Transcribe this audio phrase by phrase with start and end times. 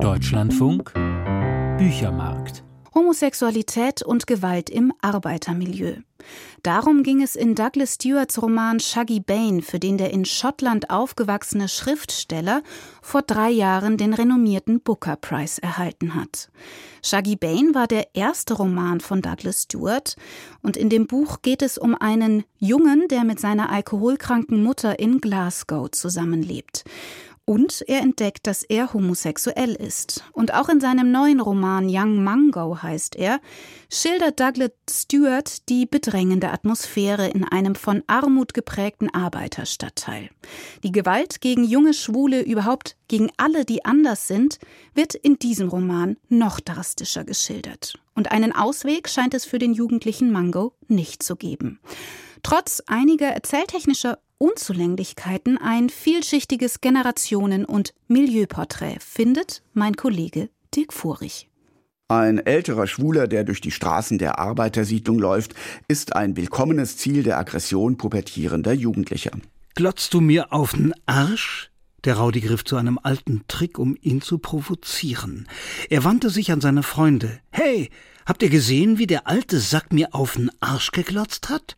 [0.00, 0.92] Deutschlandfunk
[1.78, 5.96] Büchermarkt Homosexualität und Gewalt im Arbeitermilieu.
[6.62, 11.68] Darum ging es in Douglas Stewarts Roman Shaggy Bane, für den der in Schottland aufgewachsene
[11.68, 12.62] Schriftsteller
[13.00, 16.50] vor drei Jahren den renommierten Booker Prize erhalten hat.
[17.02, 20.16] Shaggy Bane war der erste Roman von Douglas Stewart
[20.62, 25.20] und in dem Buch geht es um einen Jungen, der mit seiner alkoholkranken Mutter in
[25.20, 26.84] Glasgow zusammenlebt.
[27.44, 30.24] Und er entdeckt, dass er homosexuell ist.
[30.32, 33.40] Und auch in seinem neuen Roman Young Mango heißt er,
[33.90, 40.30] schildert Douglas Stewart die bedrängende Atmosphäre in einem von Armut geprägten Arbeiterstadtteil.
[40.84, 44.58] Die Gewalt gegen junge Schwule, überhaupt gegen alle, die anders sind,
[44.94, 47.98] wird in diesem Roman noch drastischer geschildert.
[48.14, 51.80] Und einen Ausweg scheint es für den jugendlichen Mango nicht zu geben.
[52.42, 61.48] Trotz einiger erzähltechnischer Unzulänglichkeiten ein vielschichtiges Generationen- und Milieuporträt, findet mein Kollege Dirk Furich.
[62.08, 65.54] Ein älterer Schwuler, der durch die Straßen der Arbeitersiedlung läuft,
[65.88, 69.30] ist ein willkommenes Ziel der Aggression pubertierender Jugendlicher.
[69.74, 71.70] Glotzt du mir auf den Arsch?
[72.04, 75.48] Der Raudi griff zu einem alten Trick, um ihn zu provozieren.
[75.88, 77.38] Er wandte sich an seine Freunde.
[77.50, 77.90] Hey,
[78.26, 81.76] habt ihr gesehen, wie der alte Sack mir auf den Arsch geglotzt hat?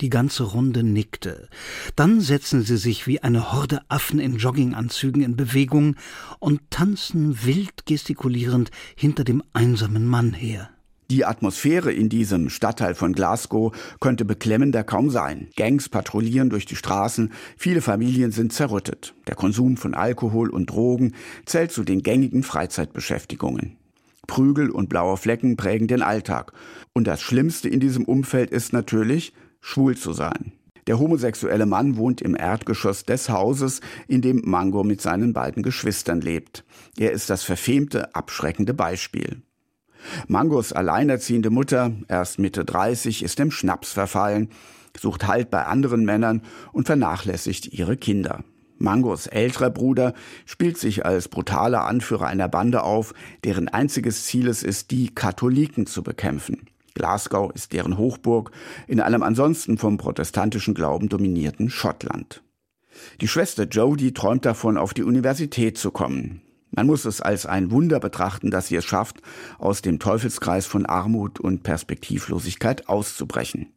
[0.00, 1.48] Die ganze Runde nickte.
[1.94, 5.94] Dann setzen sie sich wie eine Horde Affen in Jogginganzügen in Bewegung
[6.40, 10.70] und tanzen wild gestikulierend hinter dem einsamen Mann her.
[11.10, 15.48] Die Atmosphäre in diesem Stadtteil von Glasgow könnte beklemmender kaum sein.
[15.54, 19.14] Gangs patrouillieren durch die Straßen, viele Familien sind zerrüttet.
[19.28, 21.14] Der Konsum von Alkohol und Drogen
[21.44, 23.76] zählt zu den gängigen Freizeitbeschäftigungen.
[24.26, 26.52] Prügel und blaue Flecken prägen den Alltag.
[26.94, 29.34] Und das Schlimmste in diesem Umfeld ist natürlich,
[29.64, 30.52] schwul zu sein.
[30.86, 36.20] Der homosexuelle Mann wohnt im Erdgeschoss des Hauses, in dem Mango mit seinen beiden Geschwistern
[36.20, 36.64] lebt.
[36.98, 39.40] Er ist das verfemte, abschreckende Beispiel.
[40.28, 44.50] Mangos alleinerziehende Mutter, erst Mitte 30, ist im Schnaps verfallen,
[45.00, 46.42] sucht Halt bei anderen Männern
[46.72, 48.44] und vernachlässigt ihre Kinder.
[48.76, 50.12] Mangos älterer Bruder
[50.44, 53.14] spielt sich als brutaler Anführer einer Bande auf,
[53.44, 56.68] deren einziges Ziel es ist, die Katholiken zu bekämpfen.
[56.94, 58.50] Glasgow ist deren Hochburg
[58.86, 62.42] in einem ansonsten vom protestantischen Glauben dominierten Schottland.
[63.20, 66.40] Die Schwester Jodie träumt davon, auf die Universität zu kommen.
[66.70, 69.22] Man muss es als ein Wunder betrachten, dass sie es schafft,
[69.58, 73.72] aus dem Teufelskreis von Armut und Perspektivlosigkeit auszubrechen.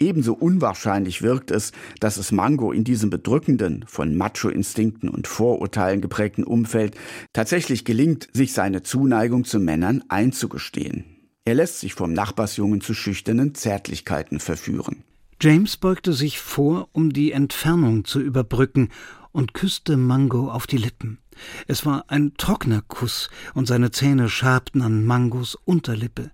[0.00, 6.42] Ebenso unwahrscheinlich wirkt es, dass es Mango in diesem bedrückenden, von Macho-Instinkten und Vorurteilen geprägten
[6.42, 6.96] Umfeld
[7.34, 11.19] tatsächlich gelingt, sich seine Zuneigung zu Männern einzugestehen.
[11.50, 15.02] Er lässt sich vom Nachbarsjungen zu schüchternen Zärtlichkeiten verführen.
[15.40, 18.90] James beugte sich vor, um die Entfernung zu überbrücken,
[19.32, 21.18] und küsste Mango auf die Lippen.
[21.66, 26.30] Es war ein trockener Kuss, und seine Zähne schabten an Mangos Unterlippe.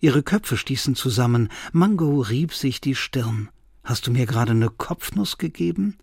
[0.00, 1.48] Ihre Köpfe stießen zusammen.
[1.70, 3.50] Mango rieb sich die Stirn.
[3.84, 5.96] Hast du mir gerade eine Kopfnuss gegeben?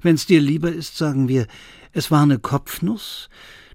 [0.00, 1.48] Wenn's dir lieber ist, sagen wir,
[1.90, 3.30] es war eine Kopfnuss?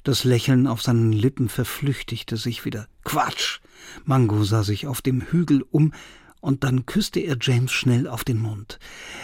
[0.05, 2.87] Das Lächeln auf seinen Lippen verflüchtigte sich wieder.
[3.03, 3.59] Quatsch!
[4.05, 5.93] Mango sah sich auf dem Hügel um,
[6.41, 8.79] und dann küsste er James schnell auf den Mund.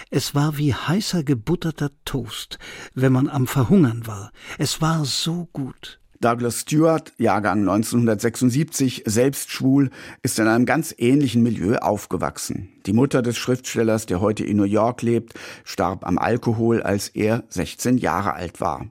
[0.09, 2.59] Es war wie heißer gebutterter Toast,
[2.93, 4.31] wenn man am Verhungern war.
[4.57, 5.99] Es war so gut.
[6.19, 9.91] Douglas Stewart, Jahrgang 1976, selbst schwul,
[10.23, 12.69] ist in einem ganz ähnlichen Milieu aufgewachsen.
[12.87, 17.43] Die Mutter des Schriftstellers, der heute in New York lebt, starb am Alkohol, als er
[17.49, 18.87] 16 Jahre alt war.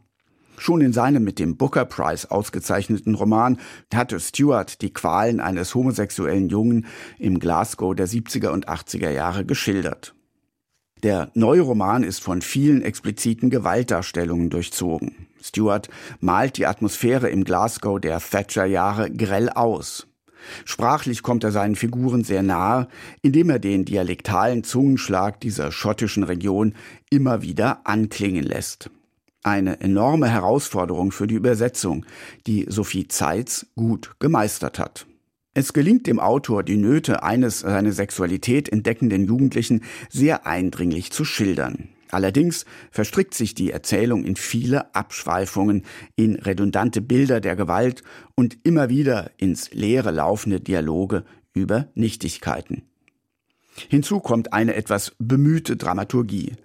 [0.59, 3.59] Schon in seinem mit dem Booker Prize ausgezeichneten Roman
[3.95, 6.87] hatte Stewart die Qualen eines homosexuellen Jungen
[7.19, 10.15] im Glasgow der 70er und 80er Jahre geschildert.
[11.03, 15.29] Der neue Roman ist von vielen expliziten Gewaltdarstellungen durchzogen.
[15.43, 15.89] Stewart
[16.21, 20.07] malt die Atmosphäre im Glasgow der Thatcher-Jahre grell aus.
[20.65, 22.89] Sprachlich kommt er seinen Figuren sehr nahe,
[23.21, 26.75] indem er den dialektalen Zungenschlag dieser schottischen Region
[27.11, 28.91] immer wieder anklingen lässt.
[29.47, 32.05] Eine enorme Herausforderung für die Übersetzung,
[32.49, 35.07] die Sophie Zeitz gut gemeistert hat.
[35.55, 41.91] Es gelingt dem Autor, die Nöte eines seine Sexualität entdeckenden Jugendlichen sehr eindringlich zu schildern.
[42.11, 45.85] Allerdings verstrickt sich die Erzählung in viele Abschweifungen,
[46.17, 48.03] in redundante Bilder der Gewalt
[48.35, 52.83] und immer wieder ins leere laufende Dialoge über Nichtigkeiten.
[53.89, 56.57] Hinzu kommt eine etwas bemühte Dramaturgie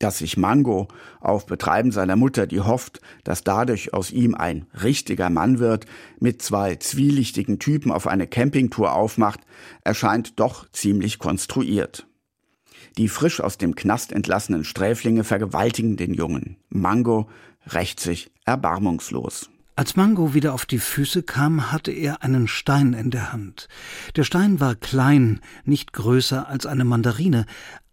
[0.00, 0.88] dass sich Mango
[1.20, 5.86] auf Betreiben seiner Mutter, die hofft, dass dadurch aus ihm ein richtiger Mann wird,
[6.18, 9.40] mit zwei zwielichtigen Typen auf eine Campingtour aufmacht,
[9.84, 12.06] erscheint doch ziemlich konstruiert.
[12.96, 16.56] Die frisch aus dem Knast entlassenen Sträflinge vergewaltigen den Jungen.
[16.70, 17.28] Mango
[17.66, 19.50] rächt sich erbarmungslos.
[19.76, 23.68] Als Mango wieder auf die Füße kam, hatte er einen Stein in der Hand.
[24.16, 27.46] Der Stein war klein, nicht größer als eine Mandarine,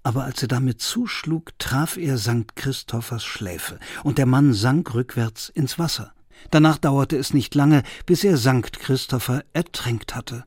[0.08, 2.56] aber als er damit zuschlug, traf er St.
[2.56, 6.14] Christophers Schläfe, und der Mann sank rückwärts ins Wasser.
[6.50, 8.80] Danach dauerte es nicht lange, bis er St.
[8.80, 10.46] Christopher ertränkt hatte.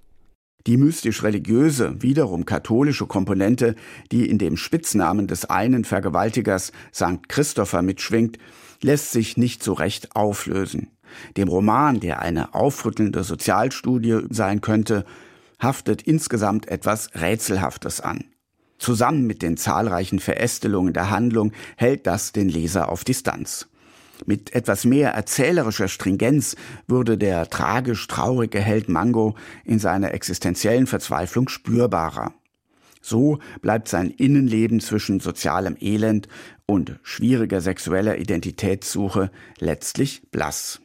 [0.67, 3.77] Die mystisch-religiöse, wiederum katholische Komponente,
[4.11, 7.29] die in dem Spitznamen des einen Vergewaltigers St.
[7.29, 8.39] Christopher mitschwingt,
[8.81, 10.89] lässt sich nicht so recht auflösen.
[11.37, 15.05] Dem Roman, der eine aufrüttelnde Sozialstudie sein könnte,
[15.59, 18.25] haftet insgesamt etwas Rätselhaftes an.
[18.81, 23.69] Zusammen mit den zahlreichen Verästelungen der Handlung hält das den Leser auf Distanz.
[24.27, 26.57] Mit etwas mehr erzählerischer Stringenz
[26.87, 29.35] würde der tragisch traurige Held Mango
[29.65, 32.35] in seiner existenziellen Verzweiflung spürbarer.
[33.03, 36.29] So bleibt sein Innenleben zwischen sozialem Elend
[36.67, 40.81] und schwieriger sexueller Identitätssuche letztlich blass.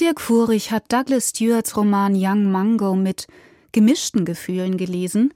[0.00, 3.26] Dirk Furich hat Douglas Stewarts Roman Young Mango mit
[3.72, 5.32] gemischten Gefühlen gelesen.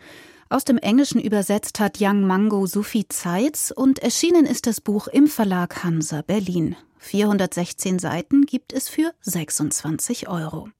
[0.50, 5.26] Aus dem Englischen übersetzt hat Young Mango Sophie Zeitz und erschienen ist das Buch im
[5.26, 6.74] Verlag Hansa Berlin.
[6.96, 10.70] 416 Seiten gibt es für 26 Euro.